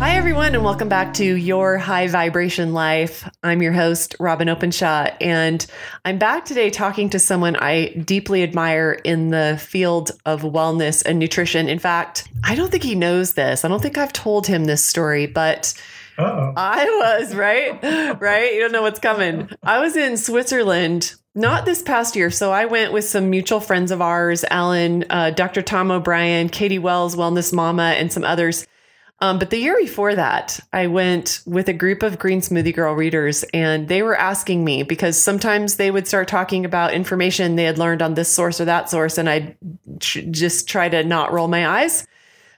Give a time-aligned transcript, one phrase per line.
[0.00, 3.28] Hi, everyone, and welcome back to Your High Vibration Life.
[3.42, 5.66] I'm your host, Robin Openshaw, and
[6.06, 11.18] I'm back today talking to someone I deeply admire in the field of wellness and
[11.18, 11.68] nutrition.
[11.68, 13.62] In fact, I don't think he knows this.
[13.62, 15.74] I don't think I've told him this story, but
[16.16, 16.54] Uh-oh.
[16.56, 18.18] I was, right?
[18.22, 18.54] right?
[18.54, 19.50] You don't know what's coming.
[19.62, 22.30] I was in Switzerland not this past year.
[22.30, 25.60] So I went with some mutual friends of ours, Alan, uh, Dr.
[25.60, 28.66] Tom O'Bryan, Katie Wells, Wellness Mama, and some others.
[29.22, 32.94] Um, but the year before that, I went with a group of Green Smoothie Girl
[32.94, 37.64] readers, and they were asking me because sometimes they would start talking about information they
[37.64, 39.56] had learned on this source or that source, and I'd
[39.98, 42.06] just try to not roll my eyes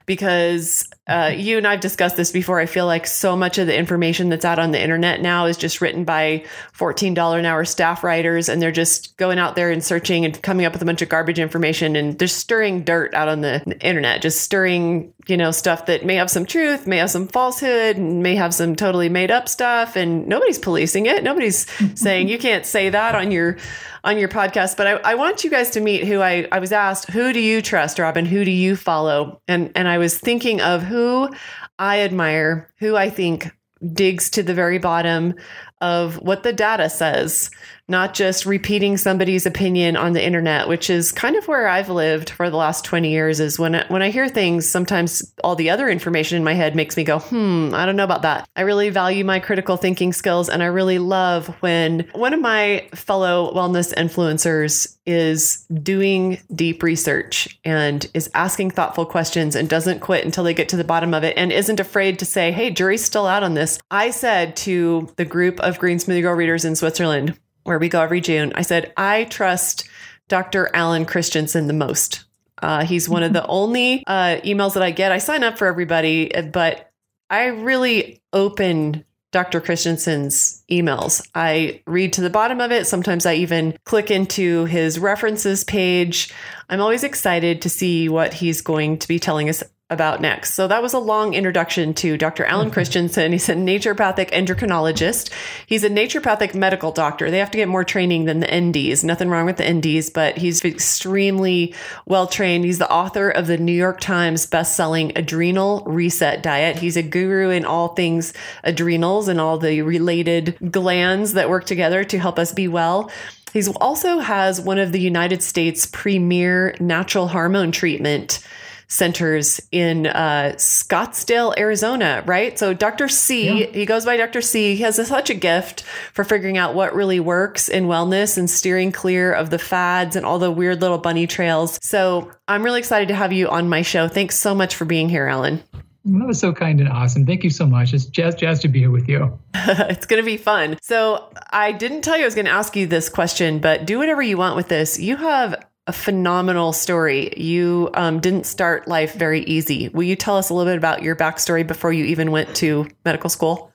[0.06, 2.60] because uh, you and I've discussed this before.
[2.60, 5.56] I feel like so much of the information that's out on the internet now is
[5.56, 6.44] just written by
[6.76, 10.66] $14 an hour staff writers, and they're just going out there and searching and coming
[10.66, 14.22] up with a bunch of garbage information and they're stirring dirt out on the internet,
[14.22, 18.22] just stirring, you know, stuff that may have some truth, may have some falsehood, and
[18.22, 19.96] may have some totally made up stuff.
[19.96, 21.22] And nobody's policing it.
[21.22, 21.66] Nobody's
[22.00, 23.58] saying you can't say that on your
[24.04, 26.72] on your podcast, but I, I want you guys to meet who I, I was
[26.72, 28.24] asked, who do you trust, Robin?
[28.26, 29.40] Who do you follow?
[29.46, 31.30] And and I was thinking of who
[31.78, 33.50] I admire, who I think
[33.92, 35.34] digs to the very bottom
[35.80, 37.50] of what the data says,
[37.92, 42.30] not just repeating somebody's opinion on the internet, which is kind of where I've lived
[42.30, 45.70] for the last 20 years is when I, when I hear things, sometimes all the
[45.70, 48.60] other information in my head makes me go, "Hmm, I don't know about that." I
[48.62, 53.52] really value my critical thinking skills and I really love when one of my fellow
[53.54, 60.44] wellness influencers is doing deep research and is asking thoughtful questions and doesn't quit until
[60.44, 63.26] they get to the bottom of it and isn't afraid to say, "Hey, jury's still
[63.26, 66.76] out on this." I said to the group of of Green Smoothie Girl readers in
[66.76, 69.88] Switzerland, where we go every June, I said, I trust
[70.28, 70.70] Dr.
[70.74, 72.24] Alan Christianson the most.
[72.60, 75.12] Uh, he's one of the only uh, emails that I get.
[75.12, 76.90] I sign up for everybody, but
[77.30, 79.62] I really open Dr.
[79.62, 81.26] Christianson's emails.
[81.34, 82.86] I read to the bottom of it.
[82.86, 86.32] Sometimes I even click into his references page.
[86.68, 89.62] I'm always excited to see what he's going to be telling us
[89.92, 90.54] about next.
[90.54, 92.44] So that was a long introduction to Dr.
[92.44, 92.74] Alan mm-hmm.
[92.74, 93.32] Christianson.
[93.32, 95.30] He's a naturopathic endocrinologist.
[95.66, 97.30] He's a naturopathic medical doctor.
[97.30, 99.04] They have to get more training than the NDs.
[99.04, 101.74] Nothing wrong with the NDs, but he's extremely
[102.06, 102.64] well trained.
[102.64, 106.78] He's the author of the New York Times best-selling Adrenal Reset Diet.
[106.78, 108.32] He's a guru in all things
[108.64, 113.10] adrenals and all the related glands that work together to help us be well.
[113.52, 118.44] He also has one of the United States premier natural hormone treatment
[118.92, 122.58] centers in uh, Scottsdale, Arizona, right?
[122.58, 123.08] So Dr.
[123.08, 123.66] C, yeah.
[123.72, 124.42] he goes by Dr.
[124.42, 124.76] C.
[124.76, 125.80] He has such a gift
[126.12, 130.26] for figuring out what really works in wellness and steering clear of the fads and
[130.26, 131.78] all the weird little bunny trails.
[131.82, 134.08] So I'm really excited to have you on my show.
[134.08, 135.62] Thanks so much for being here, Alan.
[136.04, 137.24] That was so kind and awesome.
[137.24, 137.94] Thank you so much.
[137.94, 139.38] It's jazz, jazz to be here with you.
[139.54, 140.76] it's going to be fun.
[140.82, 143.98] So, I didn't tell you I was going to ask you this question, but do
[143.98, 144.98] whatever you want with this.
[144.98, 147.32] You have a phenomenal story.
[147.36, 149.88] You um, didn't start life very easy.
[149.88, 152.88] Will you tell us a little bit about your backstory before you even went to
[153.04, 153.72] medical school?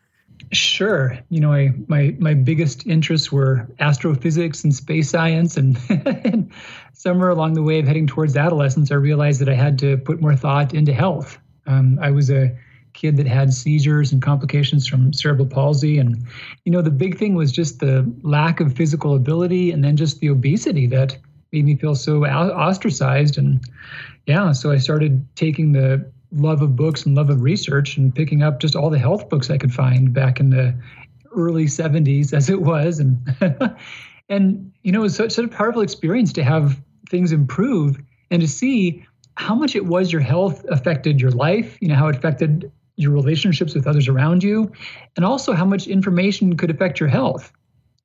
[0.53, 1.17] Sure.
[1.29, 6.49] You know, I, my my biggest interests were astrophysics and space science, and, and
[6.93, 10.21] somewhere along the way of heading towards adolescence, I realized that I had to put
[10.21, 11.37] more thought into health.
[11.65, 12.55] Um, I was a
[12.93, 16.25] kid that had seizures and complications from cerebral palsy, and
[16.63, 20.21] you know, the big thing was just the lack of physical ability, and then just
[20.21, 21.17] the obesity that
[21.51, 23.37] made me feel so ostracized.
[23.37, 23.61] And
[24.25, 28.43] yeah, so I started taking the love of books and love of research and picking
[28.43, 30.75] up just all the health books I could find back in the
[31.35, 32.99] early 70s as it was.
[32.99, 33.17] And,
[34.29, 37.97] and you know, it was such, such a powerful experience to have things improve
[38.29, 39.05] and to see
[39.35, 43.11] how much it was your health affected your life, you know, how it affected your
[43.11, 44.71] relationships with others around you,
[45.15, 47.53] and also how much information could affect your health.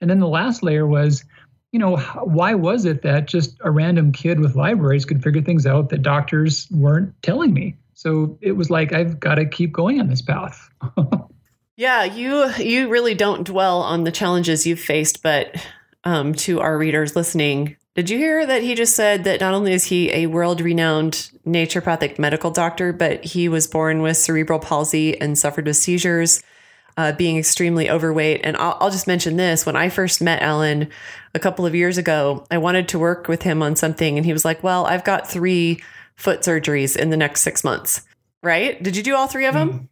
[0.00, 1.24] And then the last layer was
[1.72, 5.66] you know, why was it that just a random kid with libraries could figure things
[5.66, 7.76] out that doctors weren't telling me?
[7.94, 10.70] So it was like I've got to keep going on this path.
[11.76, 15.56] yeah, you you really don't dwell on the challenges you've faced, but
[16.04, 19.72] um, to our readers listening, did you hear that he just said that not only
[19.72, 25.38] is he a world-renowned naturopathic medical doctor, but he was born with cerebral palsy and
[25.38, 26.42] suffered with seizures?
[26.94, 28.42] Uh, being extremely overweight.
[28.44, 30.90] And I'll, I'll just mention this when I first met Alan
[31.34, 34.18] a couple of years ago, I wanted to work with him on something.
[34.18, 35.82] And he was like, Well, I've got three
[36.16, 38.02] foot surgeries in the next six months.
[38.42, 38.82] Right?
[38.82, 39.68] Did you do all three of them?
[39.70, 39.84] Mm-hmm.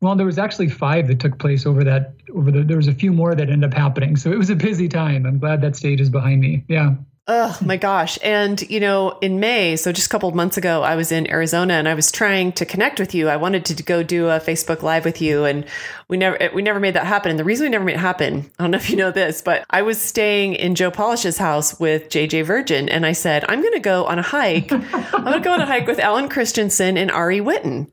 [0.00, 2.14] Well, there was actually five that took place over that.
[2.34, 4.16] Over the, there was a few more that ended up happening.
[4.16, 5.24] So it was a busy time.
[5.26, 6.64] I'm glad that stage is behind me.
[6.68, 6.94] Yeah.
[7.26, 8.18] Oh my gosh.
[8.22, 11.30] And, you know, in May, so just a couple of months ago, I was in
[11.30, 13.30] Arizona and I was trying to connect with you.
[13.30, 15.64] I wanted to go do a Facebook Live with you and
[16.08, 17.30] we never, we never made that happen.
[17.30, 19.40] And the reason we never made it happen, I don't know if you know this,
[19.40, 22.90] but I was staying in Joe Polish's house with JJ Virgin.
[22.90, 24.70] And I said, I'm going to go on a hike.
[24.70, 24.82] I'm
[25.24, 27.90] going to go on a hike with Alan Christianson and Ari Whitten.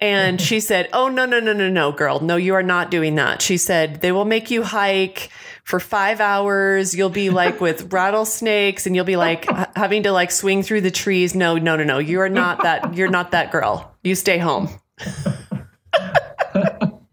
[0.00, 2.18] And she said, Oh, no, no, no, no, no, girl.
[2.18, 3.40] No, you are not doing that.
[3.40, 5.30] She said, They will make you hike
[5.64, 6.94] for five hours.
[6.94, 10.90] You'll be like with rattlesnakes and you'll be like having to like swing through the
[10.90, 11.34] trees.
[11.34, 11.98] No, no, no, no.
[11.98, 12.94] You are not that.
[12.96, 13.94] You're not that girl.
[14.02, 14.68] You stay home.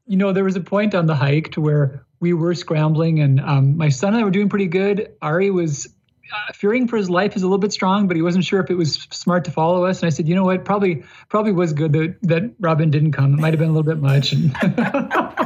[0.06, 3.40] you know, there was a point on the hike to where we were scrambling and
[3.40, 5.14] um, my son and I were doing pretty good.
[5.22, 5.88] Ari was
[6.32, 8.70] uh, fearing for his life is a little bit strong, but he wasn't sure if
[8.70, 10.02] it was smart to follow us.
[10.02, 13.34] And I said, you know what, probably probably was good that that Robin didn't come.
[13.34, 14.34] It might have been a little bit much.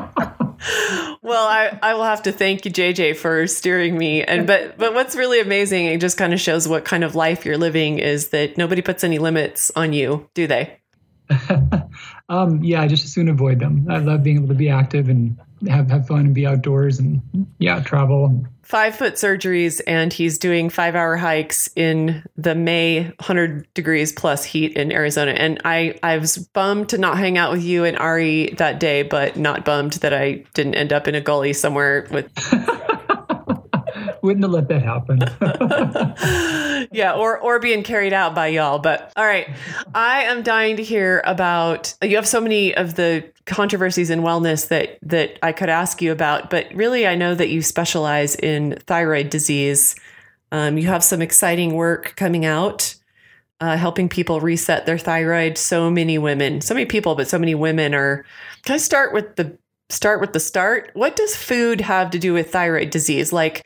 [1.33, 4.23] well, I, I will have to thank you, JJ, for steering me.
[4.23, 7.43] And but but what's really amazing, it just kind of shows what kind of life
[7.43, 10.77] you're living is that nobody puts any limits on you, do they?
[12.29, 13.87] um, yeah, I just as soon avoid them.
[13.89, 15.35] I love being able to be active and
[15.67, 17.21] have have fun and be outdoors and
[17.59, 23.71] yeah, travel five foot surgeries and he's doing five hour hikes in the May 100
[23.73, 25.31] degrees plus heat in Arizona.
[25.31, 29.03] And I, I was bummed to not hang out with you and Ari that day,
[29.03, 32.31] but not bummed that I didn't end up in a gully somewhere with.
[34.23, 35.19] Wouldn't have let that happen.
[36.93, 38.79] yeah, or or being carried out by y'all.
[38.79, 39.49] But all right,
[39.93, 41.93] I am dying to hear about.
[42.01, 46.13] You have so many of the controversies in wellness that that I could ask you
[46.13, 49.93] about, but really, I know that you specialize in thyroid disease.
[50.53, 52.95] Um, you have some exciting work coming out,
[53.59, 55.57] uh, helping people reset their thyroid.
[55.57, 58.23] So many women, so many people, but so many women are.
[58.63, 59.57] Can I start with the
[59.89, 60.91] start with the start?
[60.93, 63.33] What does food have to do with thyroid disease?
[63.33, 63.62] Like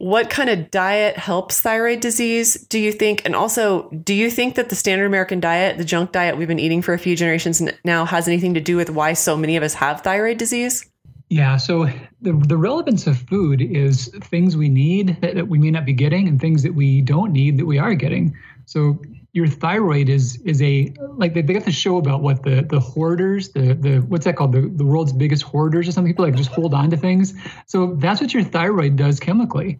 [0.00, 3.20] what kind of diet helps thyroid disease do you think?
[3.26, 6.58] And also do you think that the standard american diet the junk diet we've been
[6.58, 9.62] eating for a few generations now has anything to do with why so many of
[9.62, 10.88] us have thyroid disease?
[11.28, 11.84] Yeah so
[12.22, 15.92] the, the relevance of food is things we need that, that we may not be
[15.92, 18.34] getting and things that we don't need that we are getting.
[18.64, 19.02] So
[19.32, 22.80] your thyroid is is a like they, they got the show about what the the
[22.80, 24.52] hoarders the the what's that called?
[24.52, 27.34] The, the world's biggest hoarders or something people like just hold on to things.
[27.66, 29.78] So that's what your thyroid does chemically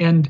[0.00, 0.28] and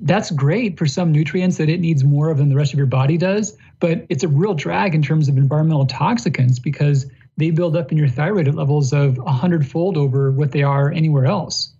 [0.00, 2.86] that's great for some nutrients that it needs more of than the rest of your
[2.86, 3.56] body does.
[3.80, 7.98] But it's a real drag in terms of environmental toxicants because they build up in
[7.98, 11.72] your thyroid at levels of a fold over what they are anywhere else.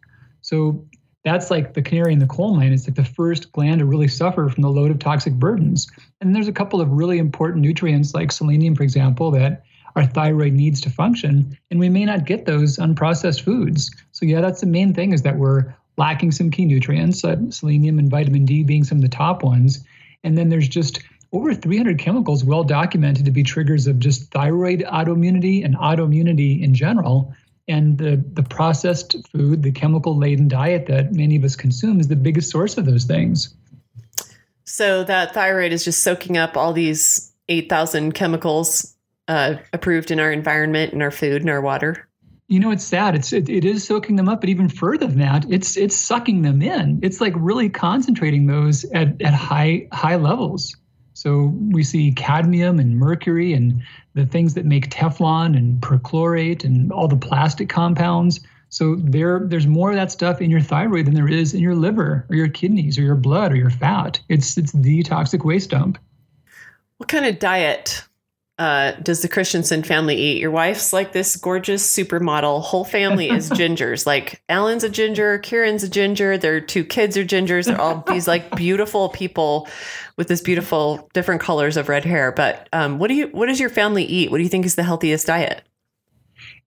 [0.42, 0.84] So
[1.24, 2.72] that's like the canary in the coal mine.
[2.72, 5.88] It's like the first gland to really suffer from the load of toxic burdens.
[6.20, 9.64] And there's a couple of really important nutrients like selenium, for example, that
[9.96, 11.58] our thyroid needs to function.
[11.70, 13.90] And we may not get those unprocessed foods.
[14.12, 17.98] So yeah, that's the main thing is that we're lacking some key nutrients, uh, selenium
[17.98, 19.84] and vitamin D being some of the top ones.
[20.24, 21.00] And then there's just
[21.32, 26.72] over 300 chemicals well documented to be triggers of just thyroid autoimmunity and autoimmunity in
[26.72, 27.34] general.
[27.66, 32.08] And the, the processed food, the chemical laden diet that many of us consume is
[32.08, 33.54] the biggest source of those things.
[34.64, 38.94] So that thyroid is just soaking up all these 8,000 chemicals
[39.26, 42.07] uh, approved in our environment, in our food, and our water
[42.48, 43.14] you know it's sad.
[43.14, 46.42] It's it, it is soaking them up but even further than that it's it's sucking
[46.42, 46.98] them in.
[47.02, 50.74] It's like really concentrating those at, at high high levels.
[51.12, 53.82] So we see cadmium and mercury and
[54.14, 58.40] the things that make teflon and perchlorate and all the plastic compounds.
[58.70, 61.74] So there there's more of that stuff in your thyroid than there is in your
[61.74, 64.20] liver or your kidneys or your blood or your fat.
[64.30, 65.98] It's it's the toxic waste dump.
[66.96, 68.04] What kind of diet
[68.58, 70.40] uh, does the Christianson family eat?
[70.40, 72.60] Your wife's like this gorgeous supermodel.
[72.62, 74.04] Whole family is gingers.
[74.04, 76.36] Like Alan's a ginger, Kieran's a ginger.
[76.36, 77.66] Their two kids are gingers.
[77.66, 79.68] They're all these like beautiful people
[80.16, 82.32] with this beautiful different colors of red hair.
[82.32, 83.28] But um, what do you?
[83.28, 84.30] What does your family eat?
[84.30, 85.62] What do you think is the healthiest diet?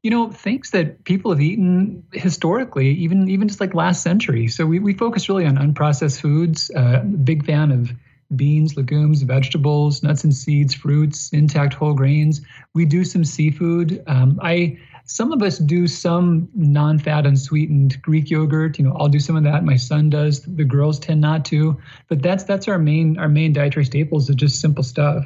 [0.02, 4.48] You know, things that people have eaten historically, even even just like last century.
[4.48, 6.72] So we we focus really on unprocessed foods.
[6.74, 7.92] Uh, big fan of
[8.36, 12.42] beans, legumes, vegetables, nuts and seeds, fruits, intact whole grains.
[12.74, 14.04] We do some seafood.
[14.08, 18.78] Um, I some of us do some non-fat unsweetened Greek yogurt.
[18.78, 19.64] You know, I'll do some of that.
[19.64, 20.42] My son does.
[20.42, 21.78] The girls tend not to.
[22.08, 25.26] But that's that's our main our main dietary staples is just simple stuff.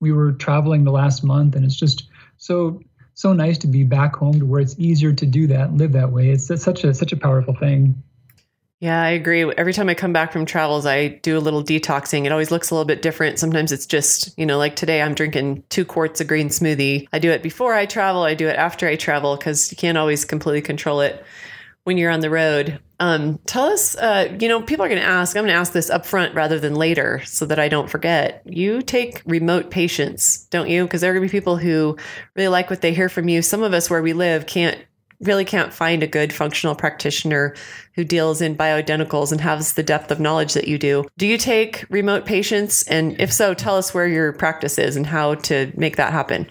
[0.00, 2.80] We were traveling the last month, and it's just so
[3.14, 5.92] so nice to be back home to where it's easier to do that and live
[5.92, 6.30] that way.
[6.30, 8.02] It's, it's such a such a powerful thing.
[8.80, 9.44] Yeah, I agree.
[9.44, 12.24] Every time I come back from travels, I do a little detoxing.
[12.24, 13.38] It always looks a little bit different.
[13.38, 17.06] Sometimes it's just, you know, like today I'm drinking two quarts of green smoothie.
[17.12, 19.98] I do it before I travel, I do it after I travel because you can't
[19.98, 21.22] always completely control it
[21.84, 22.80] when you're on the road.
[23.00, 25.72] Um, tell us, uh, you know, people are going to ask, I'm going to ask
[25.72, 28.42] this up front rather than later so that I don't forget.
[28.46, 30.84] You take remote patients, don't you?
[30.84, 31.98] Because there are going to be people who
[32.34, 33.42] really like what they hear from you.
[33.42, 34.78] Some of us where we live can't
[35.20, 37.54] really can't find a good functional practitioner
[37.94, 41.04] who deals in bioidenticals and has the depth of knowledge that you do.
[41.18, 42.82] Do you take remote patients?
[42.84, 46.50] And if so, tell us where your practice is and how to make that happen.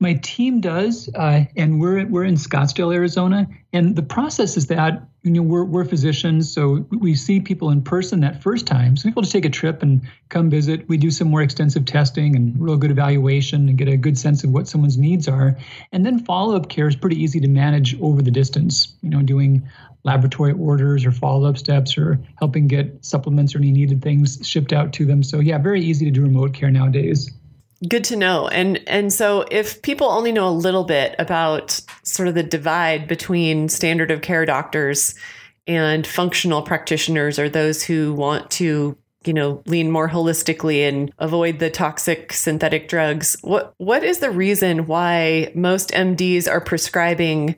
[0.00, 3.46] My team does, uh, and we're we're in Scottsdale, Arizona.
[3.72, 7.82] And the process is that you know we're we're physicians, so we see people in
[7.82, 8.96] person that first time.
[8.96, 10.88] So people just take a trip and come visit.
[10.88, 14.42] We do some more extensive testing and real good evaluation and get a good sense
[14.42, 15.56] of what someone's needs are.
[15.92, 18.94] And then follow up care is pretty easy to manage over the distance.
[19.00, 19.68] You know, doing
[20.04, 24.72] laboratory orders or follow up steps or helping get supplements or any needed things shipped
[24.72, 25.22] out to them.
[25.22, 27.30] So yeah, very easy to do remote care nowadays.
[27.88, 28.48] Good to know.
[28.48, 33.08] And and so if people only know a little bit about sort of the divide
[33.08, 35.14] between standard of care doctors
[35.66, 41.58] and functional practitioners or those who want to you know lean more holistically and avoid
[41.58, 47.56] the toxic synthetic drugs what what is the reason why most MDs are prescribing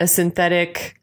[0.00, 1.00] a synthetic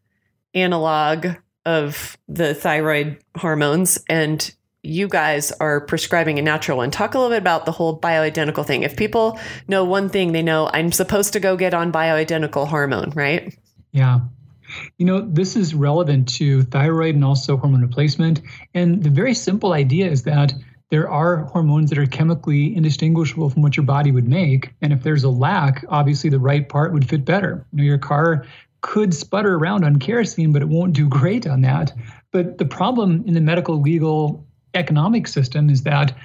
[0.54, 1.28] analog
[1.66, 4.54] of the thyroid hormones and
[4.84, 6.92] you guys are prescribing a natural one.
[6.92, 8.84] Talk a little bit about the whole bioidentical thing.
[8.84, 13.12] If people know one thing, they know I'm supposed to go get on bioidentical hormone,
[13.16, 13.58] right?
[13.94, 14.20] Yeah.
[14.98, 18.42] You know, this is relevant to thyroid and also hormone replacement.
[18.74, 20.54] And the very simple idea is that
[20.90, 24.74] there are hormones that are chemically indistinguishable from what your body would make.
[24.82, 27.66] And if there's a lack, obviously the right part would fit better.
[27.72, 28.46] You know, your car
[28.82, 31.94] could sputter around on kerosene, but it won't do great on that.
[32.32, 36.16] But the problem in the medical legal economic system is that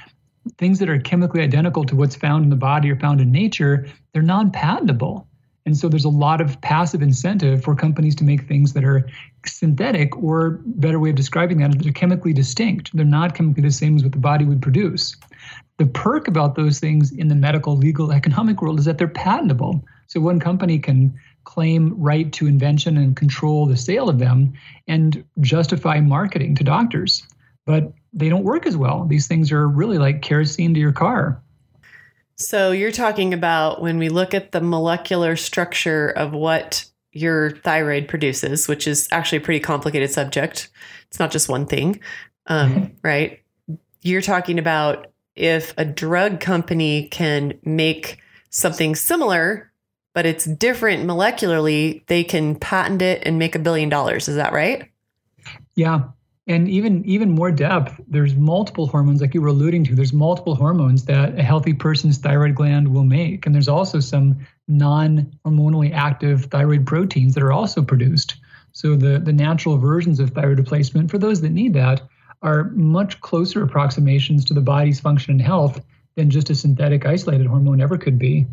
[0.56, 3.86] things that are chemically identical to what's found in the body or found in nature,
[4.12, 5.26] they're non patentable.
[5.66, 9.06] And so there's a lot of passive incentive for companies to make things that are
[9.44, 12.96] synthetic, or better way of describing that, they're chemically distinct.
[12.96, 15.14] They're not chemically the same as what the body would produce.
[15.76, 19.84] The perk about those things in the medical, legal, economic world is that they're patentable.
[20.06, 21.14] So one company can
[21.44, 24.54] claim right to invention and control the sale of them
[24.86, 27.26] and justify marketing to doctors.
[27.66, 29.04] But they don't work as well.
[29.04, 31.40] These things are really like kerosene to your car.
[32.36, 38.06] So you're talking about when we look at the molecular structure of what your thyroid
[38.06, 40.68] produces, which is actually a pretty complicated subject.
[41.08, 42.00] It's not just one thing,
[42.46, 42.94] um, mm-hmm.
[43.02, 43.40] right?
[44.02, 48.18] You're talking about if a drug company can make
[48.50, 49.72] something similar,
[50.14, 54.28] but it's different molecularly, they can patent it and make a billion dollars.
[54.28, 54.88] Is that right?
[55.74, 56.02] Yeah
[56.48, 60.54] and even even more depth there's multiple hormones like you were alluding to there's multiple
[60.54, 63.46] hormones that a healthy person's thyroid gland will make.
[63.46, 68.36] And there's also some non-hormonally active thyroid proteins that are also produced.
[68.72, 72.00] So the the natural versions of thyroid replacement for those that need that
[72.42, 75.84] are much closer approximations to the body's function and health
[76.16, 78.46] than just a synthetic isolated hormone ever could be.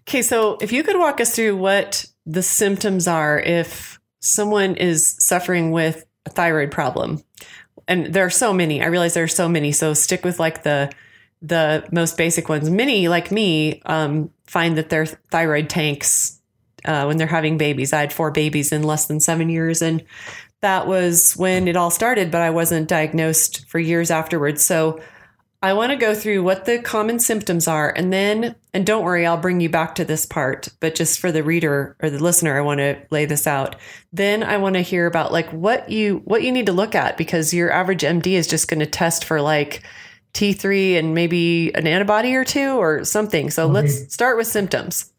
[0.00, 5.16] Okay so if you could walk us through what the symptoms are if someone is
[5.18, 7.22] suffering with a thyroid problem.
[7.88, 8.82] And there are so many.
[8.82, 9.72] I realize there are so many.
[9.72, 10.90] So stick with like the
[11.40, 12.70] the most basic ones.
[12.70, 16.40] Many, like me, um, find that their thyroid tanks
[16.84, 17.92] uh, when they're having babies.
[17.92, 20.04] I had four babies in less than seven years, and
[20.60, 22.30] that was when it all started.
[22.30, 24.64] But I wasn't diagnosed for years afterwards.
[24.64, 25.00] So
[25.62, 29.24] I want to go through what the common symptoms are and then, and don't worry,
[29.24, 32.58] I'll bring you back to this part, but just for the reader or the listener,
[32.58, 33.76] I want to lay this out.
[34.12, 37.16] Then I want to hear about like what you, what you need to look at
[37.16, 39.84] because your average MD is just going to test for like
[40.34, 43.48] T3 and maybe an antibody or two or something.
[43.50, 43.72] So okay.
[43.72, 45.11] let's start with symptoms.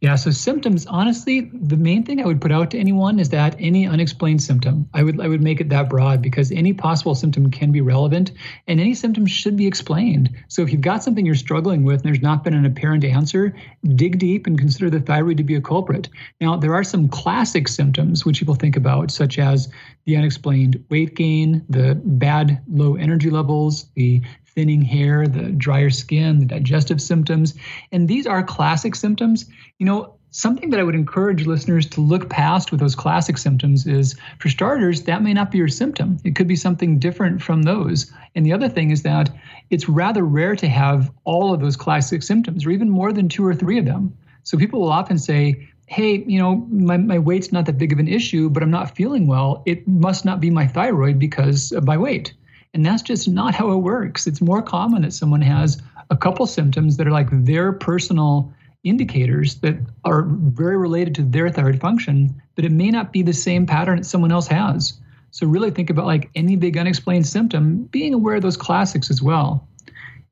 [0.00, 3.56] Yeah, so symptoms, honestly, the main thing I would put out to anyone is that
[3.58, 7.50] any unexplained symptom, I would I would make it that broad because any possible symptom
[7.50, 8.32] can be relevant
[8.66, 10.30] and any symptom should be explained.
[10.48, 13.54] So if you've got something you're struggling with and there's not been an apparent answer,
[13.94, 16.08] dig deep and consider the thyroid to be a culprit.
[16.40, 19.68] Now, there are some classic symptoms which people think about, such as
[20.04, 24.22] the unexplained weight gain, the bad low energy levels, the
[24.58, 27.54] thinning hair, the drier skin, the digestive symptoms.
[27.92, 29.48] And these are classic symptoms.
[29.78, 33.86] You know, something that I would encourage listeners to look past with those classic symptoms
[33.86, 36.18] is for starters, that may not be your symptom.
[36.24, 38.12] It could be something different from those.
[38.34, 39.30] And the other thing is that
[39.70, 43.46] it's rather rare to have all of those classic symptoms or even more than two
[43.46, 44.12] or three of them.
[44.42, 48.00] So people will often say, hey, you know, my, my weight's not that big of
[48.00, 49.62] an issue, but I'm not feeling well.
[49.66, 52.34] It must not be my thyroid because of my weight.
[52.78, 54.28] And that's just not how it works.
[54.28, 58.54] It's more common that someone has a couple symptoms that are like their personal
[58.84, 63.32] indicators that are very related to their thyroid function, but it may not be the
[63.32, 64.92] same pattern that someone else has.
[65.32, 69.20] So really think about like any big unexplained symptom, being aware of those classics as
[69.20, 69.66] well.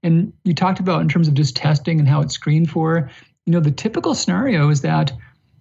[0.05, 3.11] And you talked about in terms of just testing and how it's screened for,
[3.45, 5.13] you know, the typical scenario is that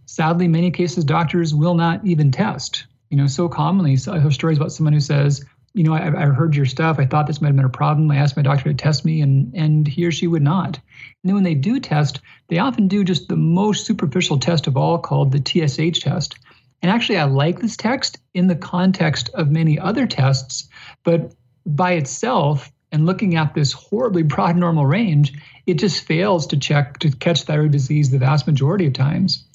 [0.06, 2.86] sadly, many cases doctors will not even test.
[3.10, 5.44] You know, so commonly, I have stories about someone who says,
[5.76, 7.00] you know, I, I heard your stuff.
[7.00, 8.10] I thought this might have been a problem.
[8.10, 10.78] I asked my doctor to test me, and and he or she would not.
[10.78, 14.78] And then when they do test, they often do just the most superficial test of
[14.78, 16.36] all, called the TSH test.
[16.82, 20.70] And actually, I like this text in the context of many other tests,
[21.04, 21.34] but
[21.66, 25.34] by itself, and looking at this horribly broad normal range,
[25.66, 29.46] it just fails to check to catch thyroid disease the vast majority of times.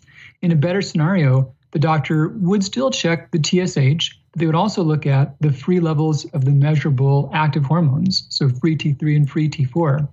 [0.42, 5.06] In a better scenario, the doctor would still check the TSH, they would also look
[5.06, 9.99] at the free levels of the measurable active hormones, so free T3 and free T4.
[9.99, 10.08] And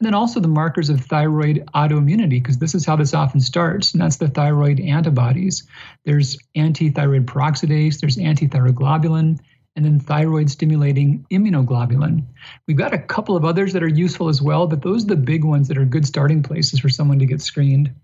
[0.00, 4.02] then also the markers of thyroid autoimmunity, because this is how this often starts, and
[4.02, 5.62] that's the thyroid antibodies.
[6.04, 9.38] There's anti-thyroid peroxidase, there's anti-thyroid globulin,
[9.76, 12.24] and then thyroid stimulating immunoglobulin.
[12.66, 15.16] We've got a couple of others that are useful as well, but those are the
[15.16, 17.94] big ones that are good starting places for someone to get screened.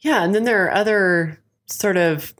[0.00, 2.34] Yeah, and then there are other sort of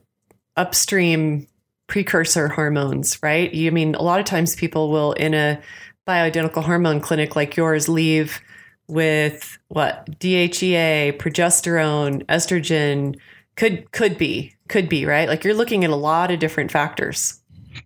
[0.59, 1.47] upstream
[1.93, 3.53] precursor hormones, right?
[3.53, 5.61] You I mean a lot of times people will in a
[6.09, 8.41] bioidentical hormone clinic like yours leave
[8.89, 13.19] with what DHEA, progesterone, estrogen
[13.57, 15.29] could could be could be right.
[15.29, 17.39] Like you're looking at a lot of different factors.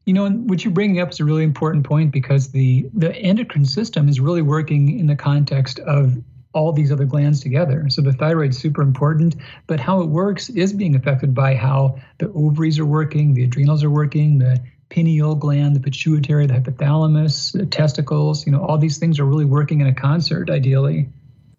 [0.05, 3.13] You know, and what you're bringing up is a really important point because the the
[3.17, 6.17] endocrine system is really working in the context of
[6.57, 7.85] all these other glands together.
[7.91, 9.37] So the thyroid's super important,
[9.67, 13.85] but how it works is being affected by how the ovaries are working, the adrenals
[13.85, 14.59] are working, the
[14.89, 19.45] pineal gland, the pituitary, the hypothalamus, the testicles, you know, all these things are really
[19.45, 21.09] working in a concert ideally.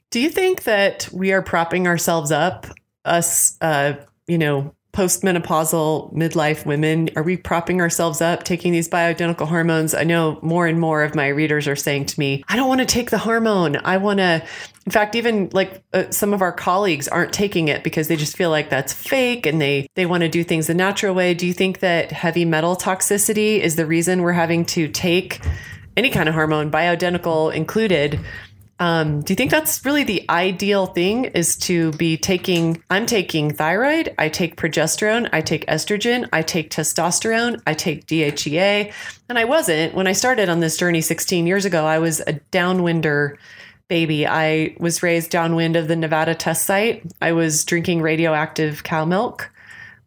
[0.09, 2.65] Do you think that we are propping ourselves up,
[3.05, 3.93] us, uh,
[4.25, 9.93] you know, postmenopausal midlife women are we propping ourselves up taking these bioidentical hormones?
[9.93, 12.79] I know more and more of my readers are saying to me i don't want
[12.79, 13.75] to take the hormone.
[13.85, 14.43] I want to
[14.87, 18.35] in fact even like uh, some of our colleagues aren't taking it because they just
[18.35, 21.35] feel like that's fake and they they want to do things the natural way.
[21.35, 25.41] Do you think that heavy metal toxicity is the reason we're having to take
[25.95, 28.19] any kind of hormone bioidentical included
[28.79, 33.51] um, do you think that's really the ideal thing is to be taking i'm taking
[33.51, 38.93] thyroid i take progesterone i take estrogen i take testosterone i take dhea
[39.29, 39.93] and i wasn't.
[39.93, 43.37] When i started on this journey 16 years ago i was a downwinder
[43.87, 44.27] baby.
[44.27, 47.03] I was raised downwind of the nevada test site.
[47.21, 49.49] I was drinking radioactive cow milk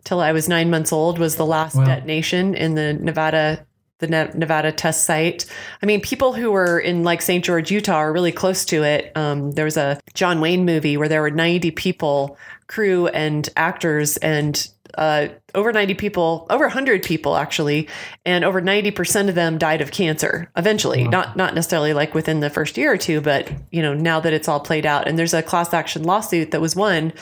[0.04, 1.84] till i was nine months old was the last wow.
[1.84, 3.66] detonation in the nevada
[4.00, 5.46] the Nevada test site.
[5.82, 7.44] I mean, people who were in like St.
[7.44, 9.12] George, Utah are really close to it.
[9.16, 12.36] Um, there was a John Wayne movie where there were 90 people,
[12.66, 17.88] crew and actors, and uh, over 90 people, over 100 people actually,
[18.24, 21.04] and over 90% of them died of cancer eventually.
[21.04, 21.10] Wow.
[21.10, 24.32] Not not necessarily like within the first year or two, but you know now that
[24.32, 25.06] it's all played out.
[25.06, 27.12] And there's a class action lawsuit that was won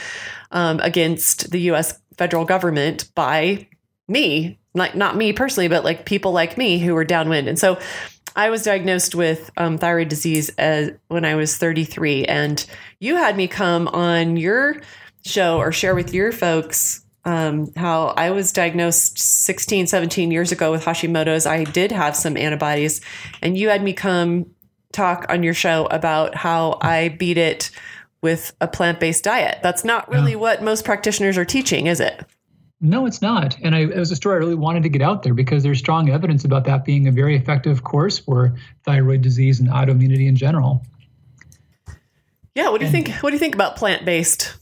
[0.50, 2.00] um, against the U.S.
[2.16, 3.68] federal government by
[4.08, 7.48] me like not me personally, but like people like me who were downwind.
[7.48, 7.78] And so
[8.36, 12.24] I was diagnosed with um, thyroid disease as, when I was 33.
[12.24, 12.64] And
[13.00, 14.80] you had me come on your
[15.24, 20.70] show or share with your folks um, how I was diagnosed 16, 17 years ago
[20.70, 21.46] with Hashimoto's.
[21.46, 23.00] I did have some antibodies.
[23.42, 24.46] And you had me come
[24.92, 27.70] talk on your show about how I beat it
[28.22, 29.58] with a plant based diet.
[29.62, 30.38] That's not really yeah.
[30.38, 32.24] what most practitioners are teaching, is it?
[32.80, 33.56] No, it's not.
[33.60, 35.78] And I, it was a story I really wanted to get out there because there's
[35.78, 40.36] strong evidence about that being a very effective course for thyroid disease and autoimmunity in
[40.36, 40.84] general.
[42.54, 43.22] Yeah, what do you and, think?
[43.22, 44.54] What do you think about plant based?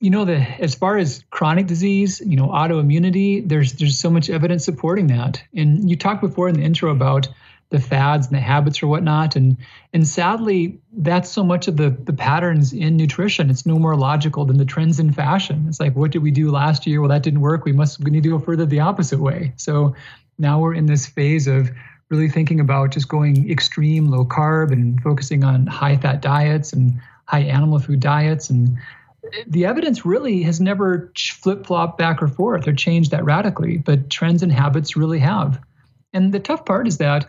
[0.00, 4.28] You know, the as far as chronic disease, you know, autoimmunity, there's there's so much
[4.28, 5.42] evidence supporting that.
[5.54, 7.28] And you talked before in the intro about
[7.70, 9.36] the fads and the habits or whatnot.
[9.36, 9.56] And
[9.92, 13.50] and sadly, that's so much of the the patterns in nutrition.
[13.50, 15.66] It's no more logical than the trends in fashion.
[15.68, 17.00] It's like, what did we do last year?
[17.00, 17.64] Well, that didn't work.
[17.64, 19.52] We must we need to go further the opposite way.
[19.56, 19.94] So
[20.38, 21.70] now we're in this phase of
[22.10, 27.00] really thinking about just going extreme low carb and focusing on high fat diets and
[27.26, 28.76] high animal food diets and
[29.46, 34.10] the evidence really has never flip flopped back or forth or changed that radically, but
[34.10, 35.60] trends and habits really have.
[36.12, 37.28] And the tough part is that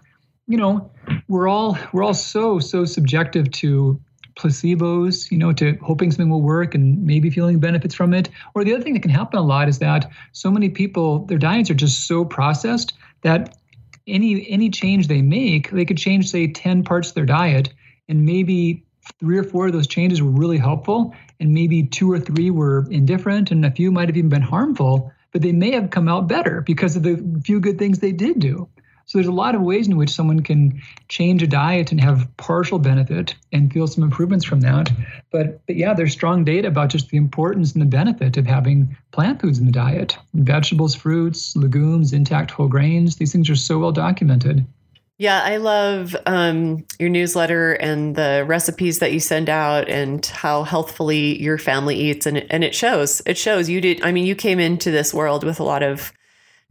[0.51, 0.91] you know,
[1.29, 3.99] we're all we're all so so subjective to
[4.35, 8.29] placebos, you know, to hoping something will work and maybe feeling benefits from it.
[8.53, 11.37] Or the other thing that can happen a lot is that so many people, their
[11.37, 13.57] diets are just so processed that
[14.07, 17.73] any any change they make, they could change, say, 10 parts of their diet,
[18.09, 18.83] and maybe
[19.19, 22.87] three or four of those changes were really helpful, and maybe two or three were
[22.91, 26.27] indifferent, and a few might have even been harmful, but they may have come out
[26.27, 28.67] better because of the few good things they did do.
[29.05, 32.27] So there's a lot of ways in which someone can change a diet and have
[32.37, 34.91] partial benefit and feel some improvements from that.
[35.31, 38.95] But, but yeah, there's strong data about just the importance and the benefit of having
[39.11, 40.17] plant foods in the diet.
[40.33, 44.65] Vegetables, fruits, legumes, intact whole grains, these things are so well documented.
[45.21, 50.63] Yeah, I love um, your newsletter and the recipes that you send out and how
[50.63, 52.25] healthfully your family eats.
[52.25, 53.21] And, and it shows.
[53.27, 54.01] It shows you did.
[54.01, 56.11] I mean, you came into this world with a lot of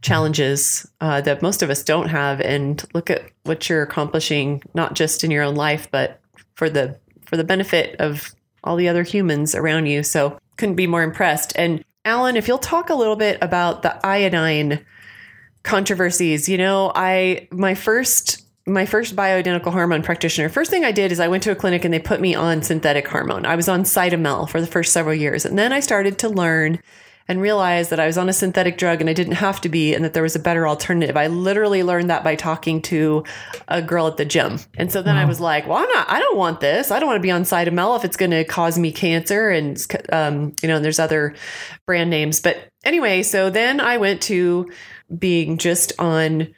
[0.01, 2.41] challenges uh, that most of us don't have.
[2.41, 6.19] And look at what you're accomplishing not just in your own life but
[6.55, 8.33] for the for the benefit of
[8.63, 10.03] all the other humans around you.
[10.03, 11.53] So couldn't be more impressed.
[11.55, 14.83] And alan if you'll talk a little bit about the iodine
[15.63, 21.11] controversies you know i my first my first bioidentical hormone practitioner first thing i did
[21.11, 23.45] is i went to a clinic and they put me on synthetic hormone.
[23.45, 25.45] I was on cytomel for the first several years.
[25.45, 26.79] And then i started to learn
[27.31, 29.95] and realized that I was on a synthetic drug and I didn't have to be,
[29.95, 31.17] and that there was a better alternative.
[31.17, 33.23] I literally learned that by talking to
[33.67, 34.59] a girl at the gym.
[34.75, 35.21] And so then wow.
[35.21, 36.91] I was like, well, I'm not, I don't want this.
[36.91, 39.49] I don't want to be on Cytomel if it's going to cause me cancer.
[39.49, 41.33] And, um, you know, and there's other
[41.87, 42.41] brand names.
[42.41, 44.69] But anyway, so then I went to
[45.17, 46.53] being just on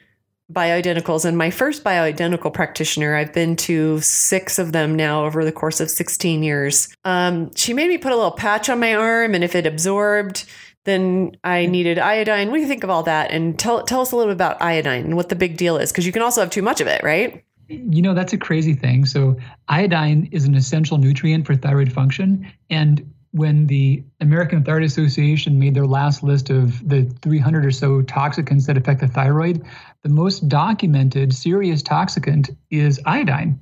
[0.52, 1.24] bioidenticals.
[1.24, 5.80] And my first bioidentical practitioner i've been to six of them now over the course
[5.80, 6.88] of 16 years.
[7.04, 10.44] Um, she made me put a little patch on my arm and if it absorbed
[10.84, 12.50] then i needed iodine.
[12.50, 13.30] What do you think of all that?
[13.30, 15.90] And tell, tell us a little bit about iodine and what the big deal is
[15.90, 17.42] because you can also have too much of it right?
[17.68, 19.06] You know that's a crazy thing.
[19.06, 19.36] So
[19.68, 22.46] iodine is an essential nutrient for thyroid function.
[22.68, 28.00] And when the American Thyroid Association made their last list of the 300 or so
[28.02, 29.60] toxicants that affect the thyroid,
[30.04, 33.58] the most documented serious toxicant is iodine.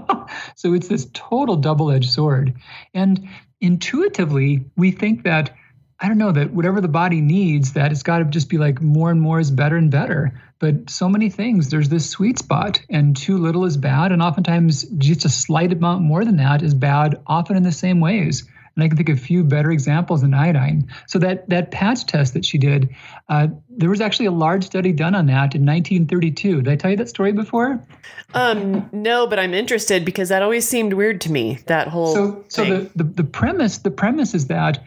[0.54, 2.54] so it's this total double edged sword.
[2.94, 3.28] And
[3.60, 5.52] intuitively, we think that,
[5.98, 8.80] I don't know, that whatever the body needs, that it's got to just be like
[8.80, 10.40] more and more is better and better.
[10.60, 14.12] But so many things, there's this sweet spot, and too little is bad.
[14.12, 17.98] And oftentimes, just a slight amount more than that is bad, often in the same
[17.98, 18.46] ways.
[18.74, 20.88] And I can think of a few better examples than iodine.
[21.06, 22.94] So that that patch test that she did,
[23.28, 26.62] uh, there was actually a large study done on that in 1932.
[26.62, 27.84] Did I tell you that story before?
[28.34, 31.58] Um, no, but I'm interested because that always seemed weird to me.
[31.66, 34.82] That whole so so the, the the premise the premise is that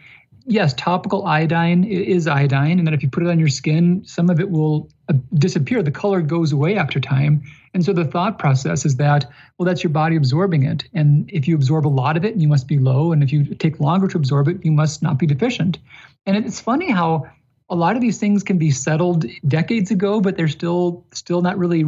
[0.46, 4.30] yes, topical iodine is iodine, and that if you put it on your skin, some
[4.30, 5.82] of it will uh, disappear.
[5.82, 7.42] The color goes away after time.
[7.74, 10.84] And so the thought process is that, well, that's your body absorbing it.
[10.94, 13.12] And if you absorb a lot of it, you must be low.
[13.12, 15.78] And if you take longer to absorb it, you must not be deficient.
[16.24, 17.26] And it's funny how
[17.68, 21.58] a lot of these things can be settled decades ago, but they're still still not
[21.58, 21.84] really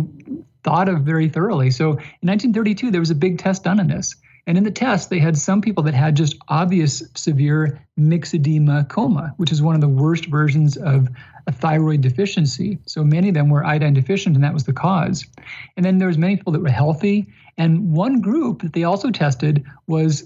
[0.64, 1.70] thought of very thoroughly.
[1.70, 4.16] So in 1932, there was a big test done on this.
[4.48, 9.34] And in the test, they had some people that had just obvious severe myxedema coma,
[9.36, 11.08] which is one of the worst versions of
[11.46, 12.78] a thyroid deficiency.
[12.86, 15.26] So many of them were iodine deficient, and that was the cause.
[15.76, 17.32] And then there was many people that were healthy.
[17.56, 20.24] And one group that they also tested was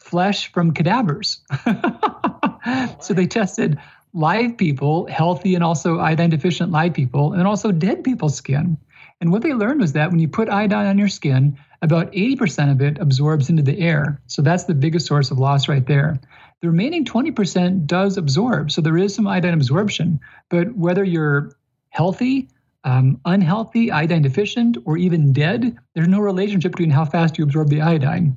[0.00, 1.40] flesh from cadavers.
[3.00, 3.78] so they tested
[4.14, 8.76] live people, healthy and also iodine deficient live people, and also dead people's skin.
[9.20, 12.70] And what they learned was that when you put iodine on your skin, about 80%
[12.70, 14.20] of it absorbs into the air.
[14.26, 16.20] So that's the biggest source of loss right there.
[16.60, 18.72] The remaining 20% does absorb.
[18.72, 20.20] So there is some iodine absorption.
[20.48, 21.52] But whether you're
[21.90, 22.48] healthy,
[22.84, 27.68] um, unhealthy, iodine deficient, or even dead, there's no relationship between how fast you absorb
[27.68, 28.36] the iodine.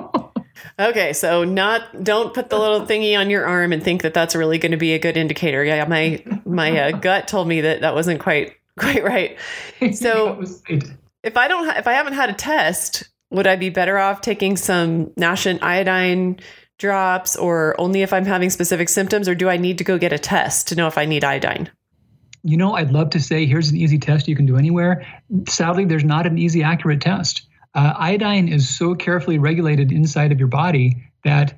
[0.78, 4.34] okay, so not don't put the little thingy on your arm and think that that's
[4.34, 5.64] really going to be a good indicator.
[5.64, 9.38] Yeah, my my uh, gut told me that that wasn't quite quite right.
[9.92, 10.42] So
[11.22, 14.20] if I don't, ha- if I haven't had a test, would I be better off
[14.20, 16.40] taking some nascent iodine
[16.78, 20.12] drops, or only if I'm having specific symptoms, or do I need to go get
[20.12, 21.70] a test to know if I need iodine?
[22.44, 25.06] You know, I'd love to say here's an easy test you can do anywhere.
[25.48, 27.46] Sadly, there's not an easy, accurate test.
[27.74, 31.54] Uh, iodine is so carefully regulated inside of your body that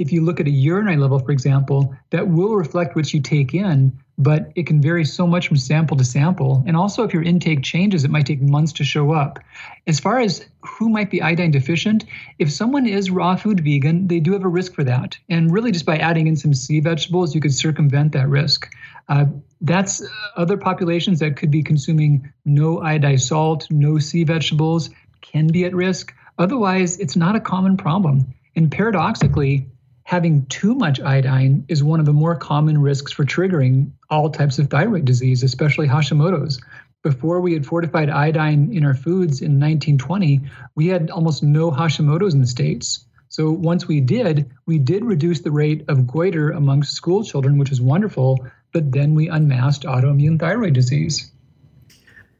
[0.00, 3.52] if you look at a urinary level, for example, that will reflect what you take
[3.52, 6.64] in, but it can vary so much from sample to sample.
[6.66, 9.38] And also, if your intake changes, it might take months to show up.
[9.86, 12.06] As far as who might be iodine deficient,
[12.38, 15.18] if someone is raw food vegan, they do have a risk for that.
[15.28, 18.74] And really, just by adding in some sea vegetables, you could circumvent that risk.
[19.10, 19.26] Uh,
[19.60, 20.02] that's
[20.34, 24.88] other populations that could be consuming no iodized salt, no sea vegetables,
[25.20, 26.14] can be at risk.
[26.38, 28.32] Otherwise, it's not a common problem.
[28.56, 29.66] And paradoxically,
[30.10, 34.58] having too much iodine is one of the more common risks for triggering all types
[34.58, 36.60] of thyroid disease, especially Hashimoto's.
[37.04, 40.40] Before we had fortified iodine in our foods in 1920,
[40.74, 43.06] we had almost no Hashimoto's in the States.
[43.28, 47.70] So once we did, we did reduce the rate of goiter amongst school children, which
[47.70, 51.30] is wonderful, but then we unmasked autoimmune thyroid disease.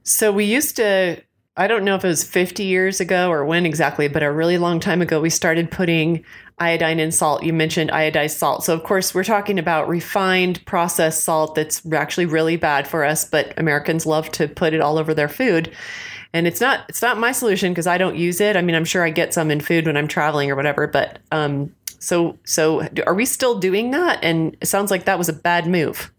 [0.02, 1.22] So we used to
[1.56, 4.56] I don't know if it was 50 years ago or when exactly, but a really
[4.56, 6.24] long time ago, we started putting
[6.58, 7.42] iodine in salt.
[7.42, 8.64] You mentioned iodized salt.
[8.64, 13.24] So, of course, we're talking about refined processed salt that's actually really bad for us,
[13.24, 15.74] but Americans love to put it all over their food.
[16.32, 18.56] And it's not it's not my solution because I don't use it.
[18.56, 21.18] I mean, I'm sure I get some in food when I'm traveling or whatever, but
[21.32, 24.22] um so so are we still doing that?
[24.22, 26.12] And it sounds like that was a bad move.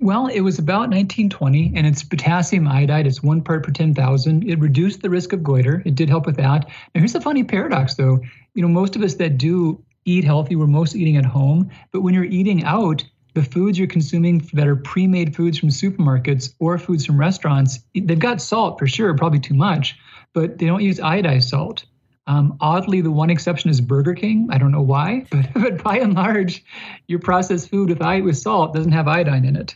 [0.00, 3.06] Well, it was about 1920, and it's potassium iodide.
[3.06, 4.48] It's one part per 10,000.
[4.48, 5.82] It reduced the risk of goiter.
[5.84, 6.68] It did help with that.
[6.68, 8.20] Now, here's the funny paradox, though.
[8.54, 11.70] You know, most of us that do eat healthy, we're most eating at home.
[11.90, 16.54] But when you're eating out, the foods you're consuming that are pre-made foods from supermarkets
[16.60, 19.96] or foods from restaurants, they've got salt for sure, probably too much,
[20.32, 21.84] but they don't use iodized salt.
[22.28, 24.48] Um, oddly, the one exception is Burger King.
[24.50, 26.64] I don't know why, but, but by and large,
[27.08, 29.74] your processed food with, with salt doesn't have iodine in it.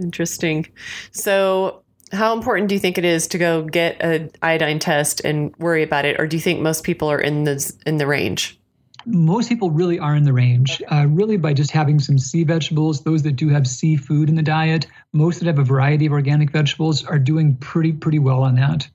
[0.00, 0.66] Interesting.
[1.12, 5.54] So, how important do you think it is to go get an iodine test and
[5.56, 8.58] worry about it, or do you think most people are in the in the range?
[9.04, 10.80] Most people really are in the range.
[10.90, 14.42] Uh, really, by just having some sea vegetables, those that do have seafood in the
[14.42, 18.54] diet, most that have a variety of organic vegetables are doing pretty pretty well on
[18.56, 18.88] that.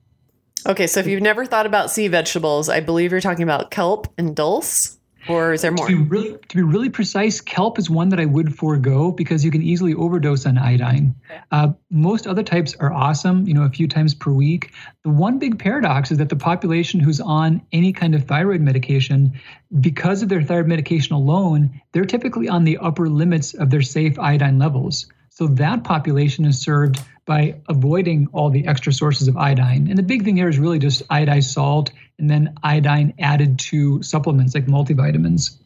[0.66, 4.12] Okay, so if you've never thought about sea vegetables, I believe you're talking about kelp
[4.18, 4.97] and dulse
[5.28, 5.86] or is there more?
[5.86, 9.44] To be really, to be really precise, kelp is one that I would forego because
[9.44, 11.14] you can easily overdose on iodine.
[11.50, 14.72] Uh, most other types are awesome, you know, a few times per week.
[15.04, 19.38] The one big paradox is that the population who's on any kind of thyroid medication,
[19.80, 24.18] because of their thyroid medication alone, they're typically on the upper limits of their safe
[24.18, 25.06] iodine levels.
[25.30, 29.86] So that population is served by avoiding all the extra sources of iodine.
[29.88, 34.02] And the big thing here is really just iodized salt and then iodine added to
[34.02, 35.56] supplements like multivitamins.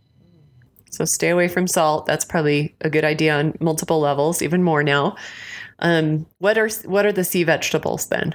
[0.91, 2.05] So stay away from salt.
[2.07, 5.17] That's probably a good idea on multiple levels, even more now.
[5.79, 8.35] Um, what are what are the sea vegetables then?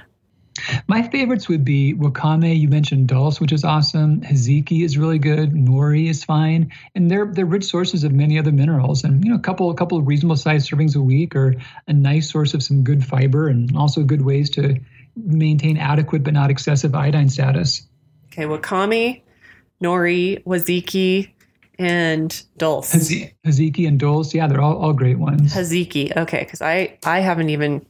[0.88, 2.58] My favorites would be wakame.
[2.58, 4.20] You mentioned dulse, which is awesome.
[4.22, 5.52] Hiziki is really good.
[5.52, 9.04] Nori is fine, and they're they're rich sources of many other minerals.
[9.04, 11.54] And you know, a couple a couple of reasonable sized servings a week are
[11.86, 14.76] a nice source of some good fiber, and also good ways to
[15.16, 17.86] maintain adequate but not excessive iodine status.
[18.38, 19.22] Okay, wakame,
[19.82, 21.32] nori, waziki,
[21.76, 22.94] and dulse.
[23.44, 25.54] Hiziki and dulse, yeah, they're all, all great ones.
[25.54, 27.84] Hiziki, okay, because I I haven't even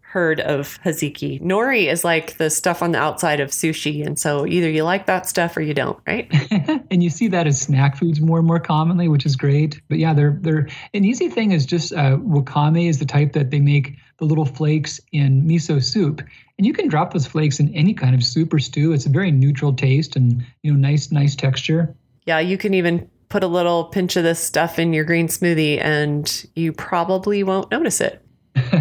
[0.00, 1.40] heard of hiziki.
[1.40, 5.06] Nori is like the stuff on the outside of sushi, and so either you like
[5.06, 6.28] that stuff or you don't, right?
[6.90, 9.80] and you see that as snack foods more and more commonly, which is great.
[9.88, 13.52] But yeah, they're they're an easy thing is just uh, wakame is the type that
[13.52, 16.20] they make the little flakes in miso soup,
[16.56, 18.92] and you can drop those flakes in any kind of soup or stew.
[18.92, 21.92] It's a very neutral taste and you know nice nice texture.
[22.24, 25.82] Yeah, you can even put a little pinch of this stuff in your green smoothie,
[25.82, 28.24] and you probably won't notice it.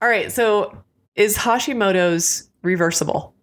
[0.00, 0.82] All right, so
[1.16, 3.34] is Hashimoto's reversible?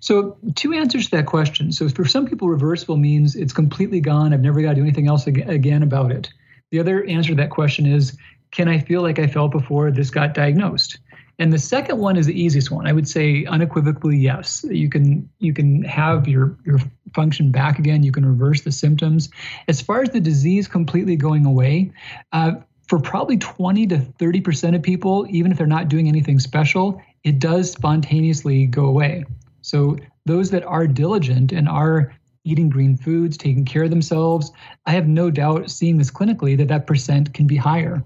[0.00, 1.72] So, two answers to that question.
[1.72, 4.34] So, for some people, reversible means it's completely gone.
[4.34, 6.28] I've never got to do anything else again about it.
[6.72, 8.18] The other answer to that question is
[8.50, 10.98] can I feel like I felt before this got diagnosed?
[11.40, 12.88] And the second one is the easiest one.
[12.88, 14.64] I would say unequivocally yes.
[14.68, 16.80] You can you can have your your
[17.14, 18.02] function back again.
[18.02, 19.28] You can reverse the symptoms.
[19.68, 21.92] As far as the disease completely going away,
[22.32, 22.52] uh,
[22.88, 27.00] for probably 20 to 30 percent of people, even if they're not doing anything special,
[27.22, 29.24] it does spontaneously go away.
[29.62, 32.12] So those that are diligent and are
[32.44, 34.50] eating green foods, taking care of themselves,
[34.86, 38.02] I have no doubt seeing this clinically that that percent can be higher.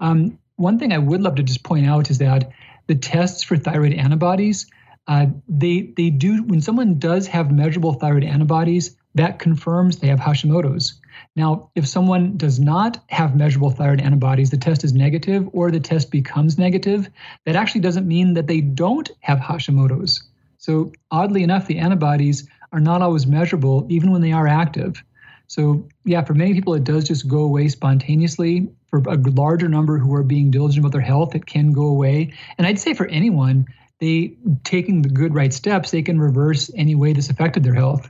[0.00, 2.50] Um, one thing I would love to just point out is that
[2.86, 4.66] the tests for thyroid antibodies,
[5.06, 10.20] uh, they they do when someone does have measurable thyroid antibodies, that confirms they have
[10.20, 11.00] Hashimoto's.
[11.36, 15.80] Now, if someone does not have measurable thyroid antibodies, the test is negative or the
[15.80, 17.08] test becomes negative,
[17.44, 20.22] that actually doesn't mean that they don't have Hashimoto's.
[20.58, 25.02] So, oddly enough, the antibodies are not always measurable even when they are active.
[25.46, 28.68] So, yeah, for many people, it does just go away spontaneously.
[28.94, 32.32] For a larger number who are being diligent about their health, it can go away.
[32.56, 33.66] And I'd say for anyone,
[33.98, 38.08] they taking the good right steps, they can reverse any way this affected their health.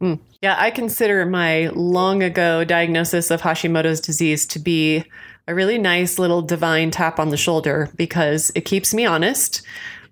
[0.00, 0.18] Mm.
[0.40, 5.04] Yeah, I consider my long ago diagnosis of Hashimoto's disease to be
[5.46, 9.60] a really nice little divine tap on the shoulder because it keeps me honest.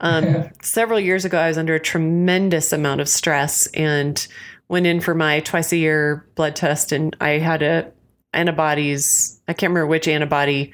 [0.00, 4.26] Um, several years ago, I was under a tremendous amount of stress and
[4.68, 7.92] went in for my twice a year blood test, and I had a
[8.36, 9.40] antibodies.
[9.48, 10.72] I can't remember which antibody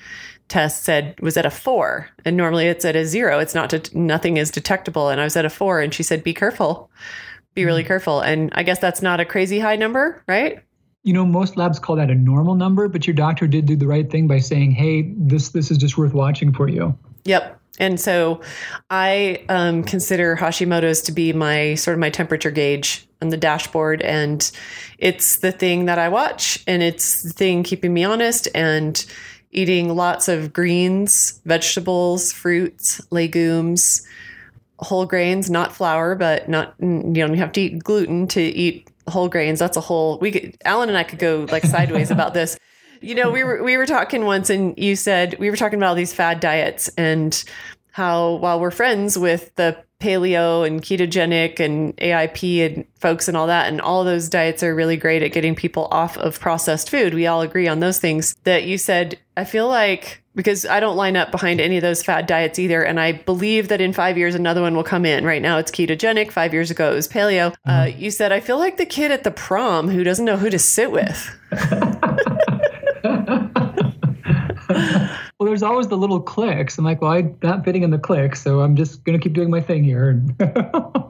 [0.49, 3.39] test said was at a four, and normally it's at a zero.
[3.39, 6.23] It's not de- nothing is detectable, and I was at a four, and she said,
[6.23, 6.91] "Be careful,
[7.55, 7.89] be really mm-hmm.
[7.89, 10.61] careful." And I guess that's not a crazy high number, right?
[11.05, 13.87] You know, most labs call that a normal number, but your doctor did do the
[13.87, 17.59] right thing by saying, "Hey, this this is just worth watching for you." Yep.
[17.79, 18.43] And so
[18.91, 24.03] I um, consider Hashimoto's to be my sort of my temperature gauge on the dashboard.
[24.03, 24.51] And
[24.99, 29.03] it's the thing that I watch and it's the thing keeping me honest and
[29.53, 34.07] eating lots of greens, vegetables, fruits, legumes,
[34.79, 39.29] whole grains, not flour, but not, you don't have to eat gluten to eat whole
[39.29, 39.59] grains.
[39.59, 42.59] That's a whole, we could, Alan and I could go like sideways about this.
[43.01, 45.91] You know, we were, we were talking once and you said, we were talking about
[45.91, 47.43] all these fad diets and
[47.93, 53.47] how while we're friends with the paleo and ketogenic and AIP and folks and all
[53.47, 53.69] that.
[53.69, 57.15] And all those diets are really great at getting people off of processed food.
[57.15, 59.19] We all agree on those things that you said.
[59.37, 62.83] I feel like because I don't line up behind any of those fad diets either.
[62.83, 65.25] And I believe that in five years, another one will come in.
[65.25, 66.33] Right now, it's ketogenic.
[66.33, 67.49] Five years ago, it was paleo.
[67.49, 67.71] Uh, mm-hmm.
[67.71, 70.51] Uh, you said, I feel like the kid at the prom who doesn't know who
[70.51, 71.31] to sit with.
[75.43, 76.79] well, there's always the little clicks.
[76.79, 79.51] I'm like, well, I'm not fitting in the click, so I'm just to keep doing
[79.51, 80.23] my thing here.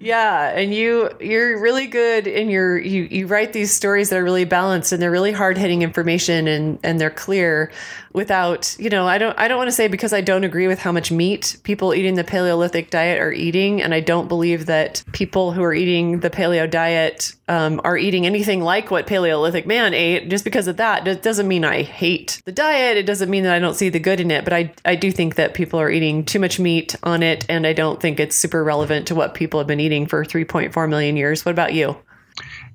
[0.00, 4.22] Yeah, and you you're really good in your you you write these stories that are
[4.22, 7.72] really balanced and they're really hard hitting information and and they're clear
[8.12, 10.78] without you know I don't I don't want to say because I don't agree with
[10.78, 15.02] how much meat people eating the Paleolithic diet are eating and I don't believe that
[15.10, 19.94] people who are eating the paleo diet um, are eating anything like what Paleolithic man
[19.94, 20.28] ate.
[20.28, 22.96] Just because of that, it doesn't mean I hate the diet.
[22.96, 24.44] It doesn't mean that I don't see the good in it.
[24.44, 27.66] But I I do think that people are eating too much meat on it, and
[27.66, 31.16] I don't think it's super relevant to what people have been eating for 3.4 million
[31.16, 31.44] years.
[31.44, 31.96] What about you?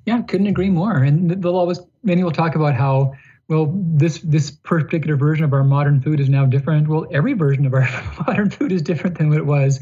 [0.06, 1.02] Yeah, couldn't agree more.
[1.02, 3.14] And they'll always many will talk about how
[3.48, 6.88] well this this particular version of our modern food is now different.
[6.88, 7.88] Well, every version of our
[8.26, 9.80] modern food is different than what it was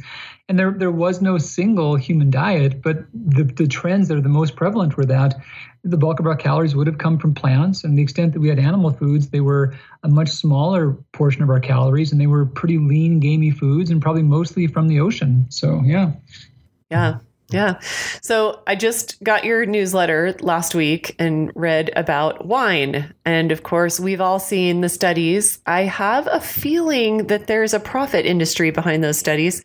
[0.48, 4.28] and there there was no single human diet, but the, the trends that are the
[4.28, 5.34] most prevalent were that
[5.84, 8.48] the bulk of our calories would have come from plants, and the extent that we
[8.48, 12.46] had animal foods, they were a much smaller portion of our calories, and they were
[12.46, 15.46] pretty lean, gamey foods, and probably mostly from the ocean.
[15.48, 16.12] So yeah,
[16.90, 17.18] yeah.
[17.50, 17.80] Yeah.
[18.22, 23.12] So I just got your newsletter last week and read about wine.
[23.26, 25.58] And of course, we've all seen the studies.
[25.66, 29.62] I have a feeling that there's a profit industry behind those studies.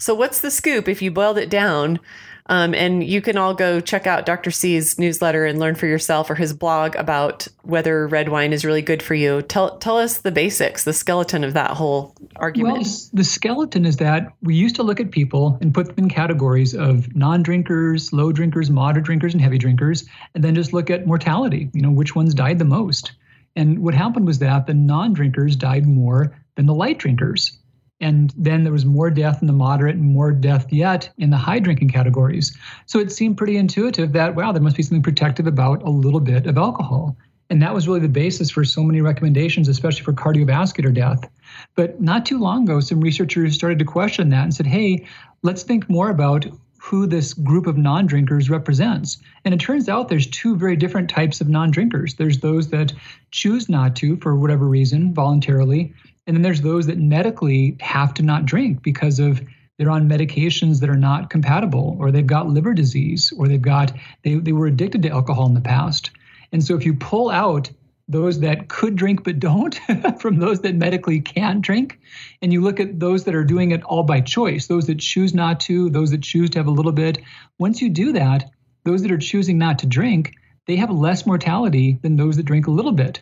[0.00, 2.00] So, what's the scoop if you boiled it down?
[2.46, 4.50] Um, and you can all go check out Dr.
[4.50, 8.82] C's newsletter and learn for yourself or his blog about whether red wine is really
[8.82, 9.42] good for you.
[9.42, 12.78] Tell, tell us the basics, the skeleton of that whole argument.
[12.78, 16.08] Well, the skeleton is that we used to look at people and put them in
[16.08, 20.90] categories of non drinkers, low drinkers, moderate drinkers, and heavy drinkers, and then just look
[20.90, 23.12] at mortality, you know, which ones died the most.
[23.54, 27.59] And what happened was that the non drinkers died more than the light drinkers.
[28.00, 31.36] And then there was more death in the moderate and more death yet in the
[31.36, 32.56] high drinking categories.
[32.86, 36.20] So it seemed pretty intuitive that, wow, there must be something protective about a little
[36.20, 37.16] bit of alcohol.
[37.50, 41.28] And that was really the basis for so many recommendations, especially for cardiovascular death.
[41.74, 45.06] But not too long ago, some researchers started to question that and said, hey,
[45.42, 46.46] let's think more about
[46.80, 49.18] who this group of non drinkers represents.
[49.44, 52.14] And it turns out there's two very different types of non drinkers.
[52.14, 52.92] There's those that
[53.32, 55.92] choose not to for whatever reason voluntarily,
[56.30, 59.42] and then there's those that medically have to not drink because of
[59.76, 63.90] they're on medications that are not compatible, or they've got liver disease, or they've got
[64.22, 66.12] they, they were addicted to alcohol in the past.
[66.52, 67.68] And so if you pull out
[68.06, 69.74] those that could drink but don't
[70.20, 71.98] from those that medically can drink,
[72.40, 75.34] and you look at those that are doing it all by choice, those that choose
[75.34, 77.18] not to, those that choose to have a little bit,
[77.58, 78.48] once you do that,
[78.84, 80.36] those that are choosing not to drink,
[80.68, 83.20] they have less mortality than those that drink a little bit.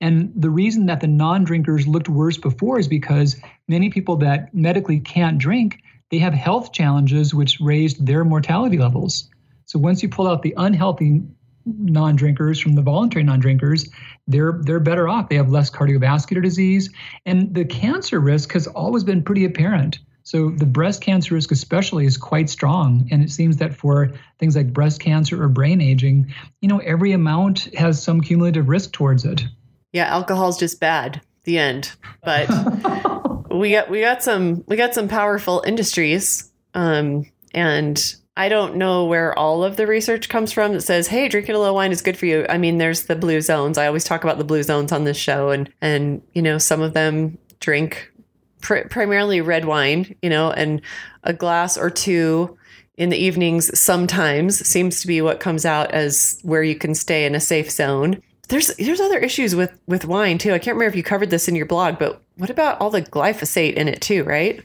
[0.00, 4.54] And the reason that the non drinkers looked worse before is because many people that
[4.54, 9.28] medically can't drink, they have health challenges which raised their mortality levels.
[9.66, 11.22] So once you pull out the unhealthy
[11.66, 13.90] non drinkers from the voluntary non drinkers,
[14.26, 15.28] they're, they're better off.
[15.28, 16.90] They have less cardiovascular disease.
[17.26, 19.98] And the cancer risk has always been pretty apparent.
[20.22, 23.08] So the breast cancer risk, especially, is quite strong.
[23.10, 27.12] And it seems that for things like breast cancer or brain aging, you know, every
[27.12, 29.42] amount has some cumulative risk towards it
[29.92, 31.20] yeah, alcohol's just bad.
[31.44, 31.92] The end.
[32.22, 32.48] But
[33.50, 37.24] we got we got some we got some powerful industries, um,
[37.54, 41.54] and I don't know where all of the research comes from that says, "Hey, drinking
[41.54, 43.78] a little wine is good for you." I mean, there's the blue zones.
[43.78, 46.82] I always talk about the blue zones on this show, and and you know, some
[46.82, 48.12] of them drink
[48.60, 50.82] pr- primarily red wine, you know, and
[51.24, 52.56] a glass or two
[52.96, 57.24] in the evenings sometimes seems to be what comes out as where you can stay
[57.24, 58.20] in a safe zone.
[58.48, 60.52] There's there's other issues with with wine too.
[60.52, 63.02] I can't remember if you covered this in your blog, but what about all the
[63.02, 64.64] glyphosate in it too, right?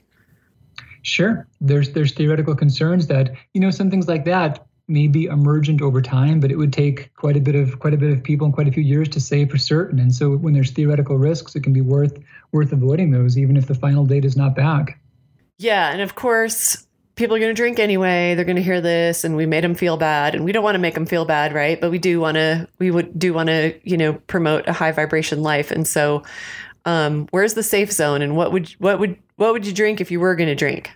[1.01, 1.47] Sure.
[1.59, 6.01] There's there's theoretical concerns that, you know, some things like that may be emergent over
[6.01, 8.53] time, but it would take quite a bit of quite a bit of people and
[8.53, 9.99] quite a few years to say for certain.
[9.99, 12.17] And so when there's theoretical risks, it can be worth
[12.51, 14.99] worth avoiding those, even if the final date is not back.
[15.57, 18.35] Yeah, and of course, people are going to drink anyway.
[18.35, 20.75] They're going to hear this, and we made them feel bad, and we don't want
[20.75, 21.79] to make them feel bad, right?
[21.79, 22.67] But we do want to.
[22.79, 26.23] We would do want to, you know, promote a high vibration life, and so.
[26.85, 30.11] Um, where's the safe zone, and what would what would what would you drink if
[30.11, 30.91] you were going to drink?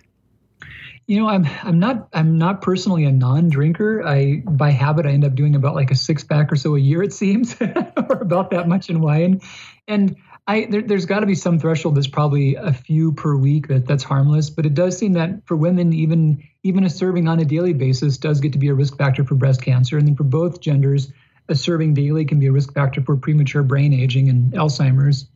[1.06, 4.06] You know, I'm I'm not I'm not personally a non-drinker.
[4.06, 6.78] I by habit I end up doing about like a six pack or so a
[6.78, 9.40] year, it seems, or about that much in wine.
[9.86, 10.14] And
[10.48, 13.86] I there, has got to be some threshold that's probably a few per week that
[13.86, 14.48] that's harmless.
[14.48, 18.16] But it does seem that for women, even even a serving on a daily basis
[18.16, 19.98] does get to be a risk factor for breast cancer.
[19.98, 21.12] And then for both genders,
[21.50, 25.26] a serving daily can be a risk factor for premature brain aging and Alzheimer's.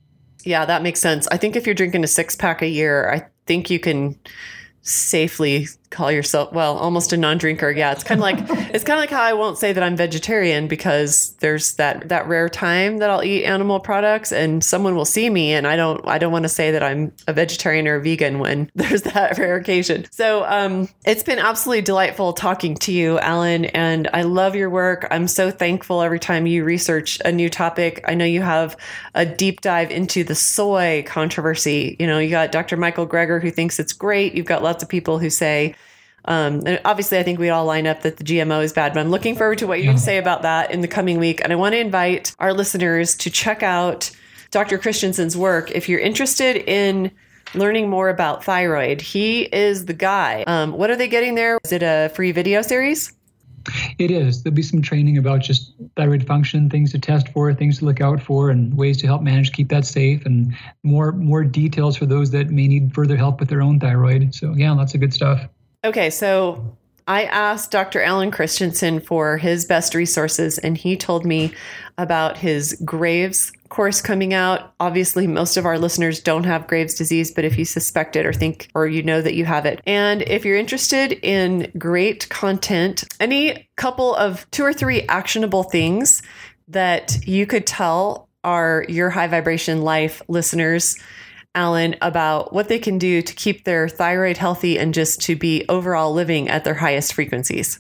[0.44, 1.28] Yeah, that makes sense.
[1.28, 4.18] I think if you're drinking a six pack a year, I think you can
[4.80, 7.70] safely call yourself well almost a non-drinker.
[7.70, 8.38] Yeah it's kind of like
[8.74, 12.26] it's kind of like how i won't say that i'm vegetarian because there's that that
[12.26, 16.06] rare time that i'll eat animal products and someone will see me and i don't
[16.08, 19.38] i don't want to say that i'm a vegetarian or a vegan when there's that
[19.38, 20.06] rare occasion.
[20.10, 25.06] So um it's been absolutely delightful talking to you alan and i love your work.
[25.10, 28.04] I'm so thankful every time you research a new topic.
[28.08, 28.76] I know you have
[29.14, 31.96] a deep dive into the soy controversy.
[31.98, 34.34] You know you got dr michael greger who thinks it's great.
[34.34, 35.74] You've got lots of people who say
[36.24, 39.00] um, and obviously, I think we all line up that the GMO is bad, but
[39.00, 41.40] I'm looking forward to what you say about that in the coming week.
[41.42, 44.10] And I want to invite our listeners to check out
[44.50, 44.78] Dr.
[44.78, 47.10] Christianson's work if you're interested in
[47.54, 49.00] learning more about thyroid.
[49.00, 50.44] He is the guy.
[50.46, 51.58] Um, what are they getting there?
[51.64, 53.12] Is it a free video series?
[53.98, 54.42] It is.
[54.42, 58.00] There'll be some training about just thyroid function, things to test for, things to look
[58.00, 62.06] out for, and ways to help manage, keep that safe, and more more details for
[62.06, 64.34] those that may need further help with their own thyroid.
[64.34, 65.48] So yeah, lots of good stuff.
[65.84, 66.76] Okay, so
[67.08, 68.00] I asked Dr.
[68.00, 71.52] Alan Christianson for his best resources, and he told me
[71.98, 74.74] about his Graves course coming out.
[74.78, 78.32] Obviously, most of our listeners don't have Graves' disease, but if you suspect it or
[78.32, 83.02] think or you know that you have it, and if you're interested in great content,
[83.18, 86.22] any couple of two or three actionable things
[86.68, 90.96] that you could tell our Your High Vibration Life listeners
[91.54, 95.64] Alan, about what they can do to keep their thyroid healthy and just to be
[95.68, 97.78] overall living at their highest frequencies.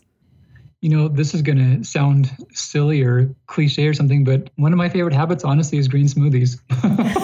[0.80, 4.78] You know, this is going to sound silly or cliche or something, but one of
[4.78, 6.58] my favorite habits, honestly, is green smoothies.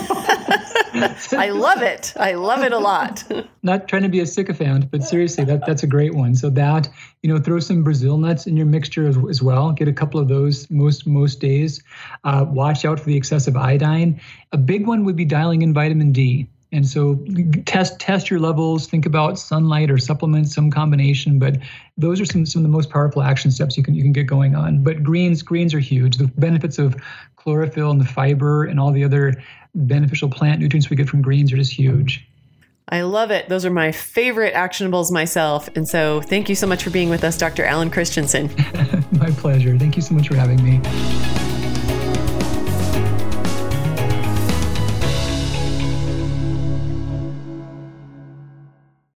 [1.32, 2.12] I love it.
[2.16, 3.24] I love it a lot.
[3.62, 6.34] Not trying to be a sycophant, but seriously, that that's a great one.
[6.34, 6.88] So that
[7.22, 9.72] you know, throw some Brazil nuts in your mixture as, as well.
[9.72, 11.82] Get a couple of those most most days.
[12.24, 14.20] Uh, watch out for the excessive iodine.
[14.53, 16.49] A big one would be dialing in vitamin D.
[16.70, 17.24] And so
[17.64, 18.86] test test your levels.
[18.86, 21.38] Think about sunlight or supplements, some combination.
[21.38, 21.59] But
[21.96, 24.24] those are some some of the most powerful action steps you can you can get
[24.24, 24.82] going on.
[24.82, 26.18] But greens greens are huge.
[26.18, 26.96] The benefits of
[27.36, 29.42] chlorophyll and the fiber and all the other
[29.86, 32.26] beneficial plant nutrients we get from greens are just huge.
[32.90, 33.48] I love it.
[33.48, 35.68] Those are my favorite actionables myself.
[35.76, 37.64] And so thank you so much for being with us, Dr.
[37.64, 38.46] Alan Christianson.
[39.12, 39.76] my pleasure.
[39.78, 40.80] Thank you so much for having me.